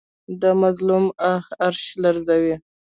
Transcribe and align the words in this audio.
د 0.41 0.43
مظلوم 0.61 1.05
آه 1.31 1.41
عرش 1.63 1.83
لرزوي 2.03 2.55